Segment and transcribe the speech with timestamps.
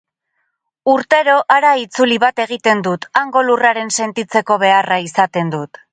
[0.93, 5.83] Urtero hara itzuli bat egiten dut, hango lurraren sentitzeko beharra izaten dut.